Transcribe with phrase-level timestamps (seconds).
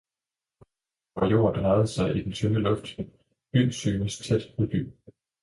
[1.13, 2.99] vor jord drejede sig i den tynde luft,
[3.51, 4.91] by syntes tæt ved by.